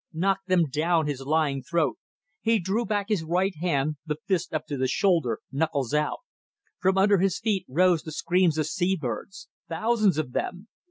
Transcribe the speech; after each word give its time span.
Knock 0.13 0.39
them 0.47 0.67
down 0.67 1.05
his 1.05 1.21
lying 1.21 1.61
throat... 1.61 1.99
He 2.41 2.57
drew 2.57 2.87
back 2.87 3.09
his 3.09 3.23
right 3.23 3.53
hand, 3.61 3.97
the 4.03 4.15
fist 4.25 4.51
up 4.51 4.65
to 4.65 4.75
the 4.75 4.87
shoulder, 4.87 5.41
knuckles 5.51 5.93
out. 5.93 6.21
From 6.79 6.97
under 6.97 7.19
his 7.19 7.37
feet 7.37 7.67
rose 7.69 8.01
the 8.01 8.11
screams 8.11 8.57
of 8.57 8.65
sea 8.65 8.97
birds. 8.99 9.47
Thousands 9.69 10.17
of 10.17 10.31
them. 10.31 10.69